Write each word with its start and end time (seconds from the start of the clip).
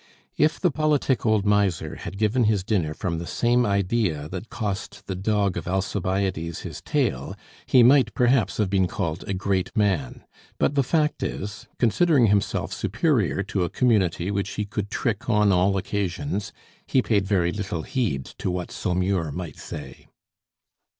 If 0.35 0.59
the 0.59 0.71
politic 0.71 1.27
old 1.27 1.45
miser 1.45 1.93
had 1.93 2.17
given 2.17 2.45
his 2.45 2.63
dinner 2.63 2.95
from 2.95 3.19
the 3.19 3.27
same 3.27 3.67
idea 3.67 4.27
that 4.29 4.49
cost 4.49 5.05
the 5.05 5.13
dog 5.13 5.57
of 5.57 5.67
Alcibiades 5.67 6.61
his 6.61 6.81
tail, 6.81 7.35
he 7.67 7.83
might 7.83 8.15
perhaps 8.15 8.57
have 8.57 8.67
been 8.67 8.87
called 8.87 9.23
a 9.27 9.35
great 9.35 9.69
man; 9.77 10.23
but 10.57 10.73
the 10.73 10.81
fact 10.81 11.21
is, 11.21 11.67
considering 11.77 12.25
himself 12.33 12.73
superior 12.73 13.43
to 13.43 13.63
a 13.63 13.69
community 13.69 14.31
which 14.31 14.49
he 14.53 14.65
could 14.65 14.89
trick 14.89 15.29
on 15.29 15.51
all 15.51 15.77
occasions, 15.77 16.51
he 16.87 17.03
paid 17.03 17.27
very 17.27 17.51
little 17.51 17.83
heed 17.83 18.25
to 18.39 18.49
what 18.49 18.71
Saumur 18.71 19.31
might 19.31 19.57
say. 19.59 20.07